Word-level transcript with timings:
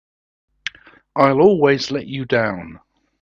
I'll 1.15 1.41
always 1.41 1.91
let 1.91 2.07
you 2.07 2.25
down! 2.25 2.79